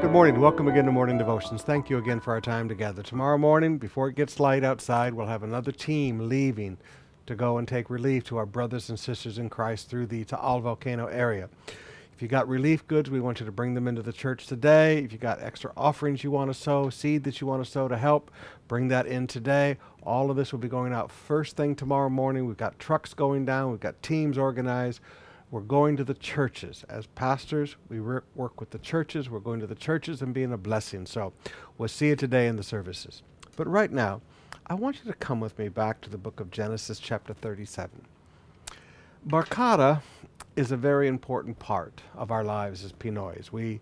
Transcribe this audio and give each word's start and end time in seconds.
Good 0.00 0.10
morning. 0.10 0.40
Welcome 0.40 0.68
again 0.68 0.84
to 0.84 0.92
Morning 0.92 1.18
Devotions. 1.18 1.62
Thank 1.62 1.90
you 1.90 1.98
again 1.98 2.20
for 2.20 2.32
our 2.32 2.40
time 2.40 2.68
together. 2.68 3.02
Tomorrow 3.02 3.38
morning, 3.38 3.78
before 3.78 4.08
it 4.08 4.16
gets 4.16 4.38
light 4.38 4.62
outside, 4.62 5.14
we'll 5.14 5.26
have 5.26 5.42
another 5.42 5.72
team 5.72 6.28
leaving 6.28 6.78
to 7.26 7.34
go 7.34 7.58
and 7.58 7.66
take 7.66 7.90
relief 7.90 8.24
to 8.24 8.36
our 8.36 8.46
brothers 8.46 8.90
and 8.90 8.98
sisters 8.98 9.38
in 9.38 9.48
Christ 9.48 9.88
through 9.88 10.06
the 10.06 10.24
Taal 10.24 10.60
volcano 10.60 11.06
area. 11.06 11.48
If 12.14 12.22
you 12.22 12.28
got 12.28 12.46
relief 12.46 12.86
goods, 12.86 13.10
we 13.10 13.18
want 13.18 13.40
you 13.40 13.46
to 13.46 13.50
bring 13.50 13.74
them 13.74 13.88
into 13.88 14.00
the 14.00 14.12
church 14.12 14.46
today. 14.46 14.98
If 14.98 15.10
you 15.10 15.18
got 15.18 15.42
extra 15.42 15.72
offerings 15.76 16.22
you 16.22 16.30
want 16.30 16.48
to 16.48 16.54
sow, 16.54 16.88
seed 16.88 17.24
that 17.24 17.40
you 17.40 17.48
want 17.48 17.64
to 17.64 17.68
sow 17.68 17.88
to 17.88 17.96
help, 17.96 18.30
bring 18.68 18.86
that 18.88 19.08
in 19.08 19.26
today. 19.26 19.78
All 20.04 20.30
of 20.30 20.36
this 20.36 20.52
will 20.52 20.60
be 20.60 20.68
going 20.68 20.92
out 20.92 21.10
first 21.10 21.56
thing 21.56 21.74
tomorrow 21.74 22.08
morning. 22.08 22.46
We've 22.46 22.56
got 22.56 22.78
trucks 22.78 23.14
going 23.14 23.46
down, 23.46 23.72
we've 23.72 23.80
got 23.80 24.00
teams 24.00 24.38
organized. 24.38 25.00
We're 25.54 25.60
going 25.60 25.96
to 25.98 26.02
the 26.02 26.14
churches. 26.14 26.84
As 26.88 27.06
pastors, 27.06 27.76
we 27.88 28.00
work 28.00 28.60
with 28.60 28.70
the 28.70 28.78
churches. 28.80 29.30
We're 29.30 29.38
going 29.38 29.60
to 29.60 29.68
the 29.68 29.76
churches 29.76 30.20
and 30.20 30.34
being 30.34 30.52
a 30.52 30.58
blessing. 30.58 31.06
So 31.06 31.32
we'll 31.78 31.88
see 31.88 32.08
you 32.08 32.16
today 32.16 32.48
in 32.48 32.56
the 32.56 32.64
services. 32.64 33.22
But 33.54 33.68
right 33.68 33.92
now, 33.92 34.20
I 34.66 34.74
want 34.74 34.98
you 35.04 35.12
to 35.12 35.16
come 35.16 35.38
with 35.38 35.56
me 35.56 35.68
back 35.68 36.00
to 36.00 36.10
the 36.10 36.18
book 36.18 36.40
of 36.40 36.50
Genesis, 36.50 36.98
chapter 36.98 37.32
37. 37.32 38.04
Barkada 39.28 40.02
is 40.56 40.72
a 40.72 40.76
very 40.76 41.06
important 41.06 41.60
part 41.60 42.02
of 42.16 42.32
our 42.32 42.42
lives 42.42 42.82
as 42.82 42.90
Pinoys. 42.90 43.52
We, 43.52 43.78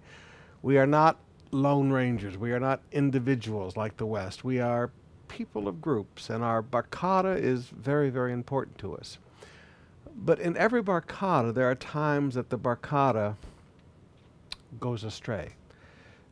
we 0.60 0.76
are 0.76 0.86
not 0.86 1.20
lone 1.52 1.90
rangers. 1.90 2.36
We 2.36 2.52
are 2.52 2.60
not 2.60 2.82
individuals 2.92 3.78
like 3.78 3.96
the 3.96 4.04
West. 4.04 4.44
We 4.44 4.60
are 4.60 4.90
people 5.28 5.68
of 5.68 5.80
groups, 5.80 6.28
and 6.28 6.44
our 6.44 6.62
Barkada 6.62 7.34
is 7.34 7.68
very, 7.68 8.10
very 8.10 8.34
important 8.34 8.76
to 8.80 8.94
us. 8.94 9.16
But 10.16 10.38
in 10.38 10.56
every 10.56 10.82
Barkada, 10.82 11.52
there 11.52 11.70
are 11.70 11.74
times 11.74 12.34
that 12.34 12.50
the 12.50 12.58
Barkada 12.58 13.36
goes 14.78 15.04
astray. 15.04 15.54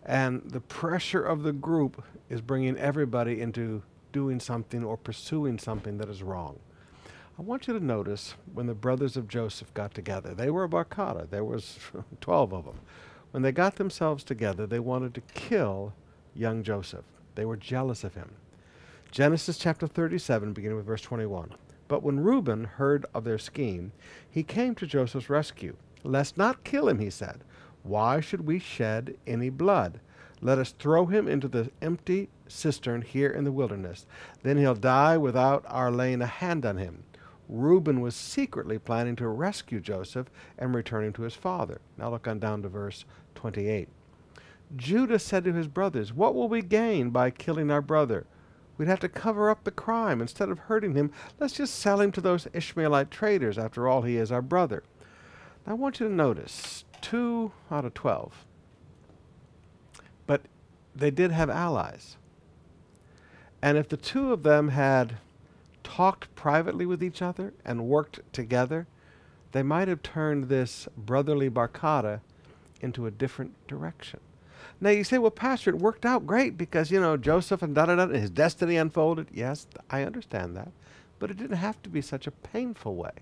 And 0.04 0.42
the 0.50 0.60
pressure 0.60 1.22
of 1.22 1.42
the 1.42 1.52
group 1.52 2.02
is 2.28 2.40
bringing 2.40 2.76
everybody 2.78 3.40
into 3.40 3.82
doing 4.12 4.40
something 4.40 4.84
or 4.84 4.96
pursuing 4.96 5.58
something 5.58 5.98
that 5.98 6.08
is 6.08 6.22
wrong. 6.22 6.58
I 7.38 7.42
want 7.42 7.66
you 7.66 7.78
to 7.78 7.84
notice 7.84 8.34
when 8.52 8.66
the 8.66 8.74
brothers 8.74 9.16
of 9.16 9.28
Joseph 9.28 9.72
got 9.72 9.94
together, 9.94 10.34
they 10.34 10.50
were 10.50 10.64
a 10.64 10.68
Barkada. 10.68 11.28
There 11.28 11.44
was 11.44 11.78
12 12.20 12.52
of 12.52 12.64
them. 12.64 12.80
When 13.30 13.42
they 13.42 13.52
got 13.52 13.76
themselves 13.76 14.24
together, 14.24 14.66
they 14.66 14.80
wanted 14.80 15.14
to 15.14 15.20
kill 15.32 15.94
young 16.34 16.62
Joseph. 16.62 17.04
They 17.36 17.44
were 17.44 17.56
jealous 17.56 18.04
of 18.04 18.14
him. 18.14 18.30
Genesis 19.10 19.56
chapter 19.58 19.86
37, 19.86 20.52
beginning 20.52 20.76
with 20.76 20.86
verse 20.86 21.02
21. 21.02 21.54
But 21.90 22.04
when 22.04 22.20
Reuben 22.20 22.62
heard 22.62 23.04
of 23.12 23.24
their 23.24 23.36
scheme, 23.36 23.90
he 24.30 24.44
came 24.44 24.76
to 24.76 24.86
Joseph's 24.86 25.28
rescue. 25.28 25.74
Let's 26.04 26.36
not 26.36 26.62
kill 26.62 26.88
him, 26.88 27.00
he 27.00 27.10
said. 27.10 27.42
Why 27.82 28.20
should 28.20 28.46
we 28.46 28.60
shed 28.60 29.16
any 29.26 29.50
blood? 29.50 29.98
Let 30.40 30.58
us 30.58 30.70
throw 30.70 31.06
him 31.06 31.26
into 31.26 31.48
the 31.48 31.68
empty 31.82 32.28
cistern 32.46 33.02
here 33.02 33.30
in 33.30 33.42
the 33.42 33.50
wilderness. 33.50 34.06
Then 34.44 34.56
he'll 34.56 34.76
die 34.76 35.18
without 35.18 35.64
our 35.66 35.90
laying 35.90 36.22
a 36.22 36.26
hand 36.26 36.64
on 36.64 36.76
him. 36.76 37.02
Reuben 37.48 38.00
was 38.00 38.14
secretly 38.14 38.78
planning 38.78 39.16
to 39.16 39.26
rescue 39.26 39.80
Joseph 39.80 40.30
and 40.56 40.72
return 40.72 41.02
him 41.02 41.12
to 41.14 41.22
his 41.22 41.34
father. 41.34 41.80
Now 41.98 42.10
look 42.10 42.28
on 42.28 42.38
down 42.38 42.62
to 42.62 42.68
verse 42.68 43.04
28. 43.34 43.88
Judah 44.76 45.18
said 45.18 45.42
to 45.42 45.52
his 45.52 45.66
brothers, 45.66 46.12
What 46.12 46.36
will 46.36 46.48
we 46.48 46.62
gain 46.62 47.10
by 47.10 47.30
killing 47.30 47.68
our 47.68 47.82
brother? 47.82 48.26
We'd 48.80 48.88
have 48.88 49.00
to 49.00 49.10
cover 49.10 49.50
up 49.50 49.64
the 49.64 49.70
crime. 49.70 50.22
Instead 50.22 50.48
of 50.48 50.58
hurting 50.58 50.94
him, 50.94 51.12
let's 51.38 51.52
just 51.52 51.74
sell 51.74 52.00
him 52.00 52.12
to 52.12 52.20
those 52.22 52.48
Ishmaelite 52.54 53.10
traders. 53.10 53.58
After 53.58 53.86
all, 53.86 54.00
he 54.00 54.16
is 54.16 54.32
our 54.32 54.40
brother. 54.40 54.82
Now 55.66 55.72
I 55.72 55.74
want 55.74 56.00
you 56.00 56.08
to 56.08 56.14
notice 56.14 56.86
two 57.02 57.52
out 57.70 57.84
of 57.84 57.92
12. 57.92 58.46
But 60.26 60.46
they 60.96 61.10
did 61.10 61.30
have 61.30 61.50
allies. 61.50 62.16
And 63.60 63.76
if 63.76 63.86
the 63.86 63.98
two 63.98 64.32
of 64.32 64.44
them 64.44 64.68
had 64.68 65.18
talked 65.84 66.34
privately 66.34 66.86
with 66.86 67.04
each 67.04 67.20
other 67.20 67.52
and 67.66 67.86
worked 67.86 68.20
together, 68.32 68.86
they 69.52 69.62
might 69.62 69.88
have 69.88 70.02
turned 70.02 70.44
this 70.44 70.88
brotherly 70.96 71.50
Barkada 71.50 72.22
into 72.80 73.04
a 73.04 73.10
different 73.10 73.52
direction. 73.68 74.20
Now 74.80 74.90
you 74.90 75.04
say, 75.04 75.18
well, 75.18 75.30
Pastor, 75.30 75.70
it 75.70 75.78
worked 75.78 76.06
out 76.06 76.26
great 76.26 76.56
because, 76.56 76.90
you 76.90 77.00
know, 77.00 77.16
Joseph 77.16 77.62
and 77.62 77.74
da 77.74 77.86
da 77.86 77.96
da, 77.96 78.08
his 78.08 78.30
destiny 78.30 78.76
unfolded. 78.76 79.28
Yes, 79.32 79.66
I 79.90 80.02
understand 80.02 80.56
that. 80.56 80.72
But 81.18 81.30
it 81.30 81.36
didn't 81.36 81.58
have 81.58 81.82
to 81.82 81.90
be 81.90 82.00
such 82.00 82.26
a 82.26 82.30
painful 82.30 82.96
way. 82.96 83.12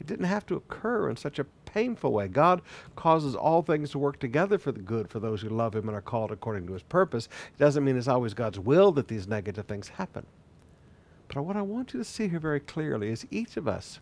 It 0.00 0.06
didn't 0.06 0.26
have 0.26 0.46
to 0.46 0.56
occur 0.56 1.08
in 1.10 1.16
such 1.16 1.38
a 1.38 1.46
painful 1.64 2.12
way. 2.12 2.26
God 2.26 2.62
causes 2.96 3.36
all 3.36 3.62
things 3.62 3.90
to 3.90 3.98
work 3.98 4.18
together 4.18 4.58
for 4.58 4.72
the 4.72 4.80
good 4.80 5.08
for 5.08 5.20
those 5.20 5.42
who 5.42 5.48
love 5.48 5.76
Him 5.76 5.88
and 5.88 5.96
are 5.96 6.02
called 6.02 6.32
according 6.32 6.66
to 6.66 6.72
His 6.72 6.82
purpose. 6.82 7.26
It 7.26 7.58
doesn't 7.58 7.84
mean 7.84 7.96
it's 7.96 8.08
always 8.08 8.34
God's 8.34 8.58
will 8.58 8.90
that 8.92 9.08
these 9.08 9.28
negative 9.28 9.66
things 9.66 9.90
happen. 9.90 10.26
But 11.28 11.42
what 11.44 11.56
I 11.56 11.62
want 11.62 11.94
you 11.94 12.00
to 12.00 12.04
see 12.04 12.28
here 12.28 12.40
very 12.40 12.60
clearly 12.60 13.10
is 13.10 13.26
each 13.30 13.56
of 13.56 13.68
us 13.68 14.00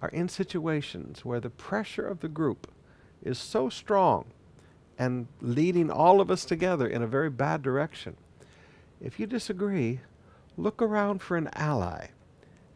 are 0.00 0.08
in 0.10 0.28
situations 0.28 1.24
where 1.24 1.40
the 1.40 1.50
pressure 1.50 2.06
of 2.06 2.20
the 2.20 2.28
group 2.28 2.70
is 3.22 3.38
so 3.38 3.68
strong 3.68 4.26
and 4.98 5.26
leading 5.40 5.90
all 5.90 6.20
of 6.20 6.30
us 6.30 6.44
together 6.44 6.86
in 6.86 7.02
a 7.02 7.06
very 7.06 7.30
bad 7.30 7.62
direction. 7.62 8.16
If 9.00 9.18
you 9.18 9.26
disagree, 9.26 10.00
look 10.56 10.80
around 10.80 11.20
for 11.20 11.36
an 11.36 11.48
ally. 11.54 12.08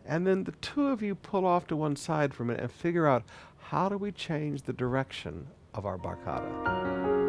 And 0.04 0.26
then 0.26 0.44
the 0.44 0.52
two 0.52 0.88
of 0.88 1.02
you 1.02 1.14
pull 1.14 1.46
off 1.46 1.66
to 1.68 1.76
one 1.76 1.96
side 1.96 2.34
from 2.34 2.50
it 2.50 2.60
and 2.60 2.70
figure 2.72 3.06
out 3.06 3.24
how 3.58 3.88
do 3.88 3.98
we 3.98 4.10
change 4.10 4.62
the 4.62 4.72
direction 4.72 5.48
of 5.74 5.84
our 5.84 5.98
Barkada. 5.98 7.27